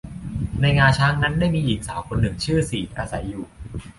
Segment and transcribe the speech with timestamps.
[0.61, 3.45] ในงาช้างนั้นได้มีหญิงสาวคนหนึ่งชื่อสีดอาศัยอยู่